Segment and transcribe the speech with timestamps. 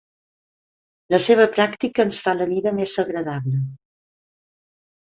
[1.15, 3.65] La seva pràctica ens fa la vida més agradable.